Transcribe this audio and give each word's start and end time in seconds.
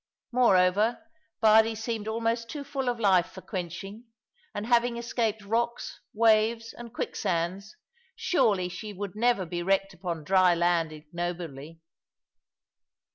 Moreover, 0.31 0.99
Bardie 1.41 1.75
seemed 1.77 2.07
almost 2.07 2.49
too 2.49 2.63
full 2.63 2.89
of 2.89 2.99
life 2.99 3.27
for 3.27 3.41
quenching; 3.41 4.05
and 4.51 4.65
having 4.65 4.97
escaped 4.97 5.43
rocks, 5.45 5.99
waves, 6.11 6.73
and 6.73 6.91
quicksands, 6.91 7.75
surely 8.15 8.67
she 8.67 8.93
would 8.93 9.15
never 9.15 9.45
be 9.45 9.61
wrecked 9.61 9.93
upon 9.93 10.23
dry 10.23 10.55
land 10.55 10.91
ignobly. 10.91 11.81